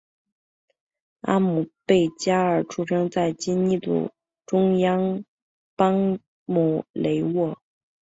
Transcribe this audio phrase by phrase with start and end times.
[1.21, 4.09] 阿姆倍伽尔出生在今印度
[4.47, 5.23] 中央
[5.75, 7.59] 邦姆霍沃。